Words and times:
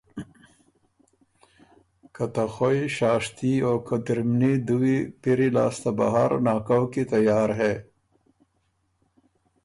که 2.15 2.25
ته 2.33 2.43
خوئ 2.53 2.79
شاشتي 2.97 3.53
او 3.67 3.75
قدِرمني 3.87 4.53
دُوي 4.67 4.97
پِری 5.21 5.47
لاسته 5.55 5.89
بهر 5.97 6.31
ناکؤ 6.45 6.83
کی 6.91 7.03
تیار 7.11 7.49
هې 7.59 7.73